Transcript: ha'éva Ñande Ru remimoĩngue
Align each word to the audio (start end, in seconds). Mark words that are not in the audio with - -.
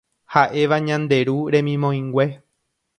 ha'éva 0.35 0.79
Ñande 0.87 1.19
Ru 1.29 1.37
remimoĩngue 1.57 2.27